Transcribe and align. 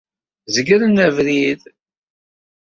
Zegren 0.53 1.01
abrid. 1.05 1.61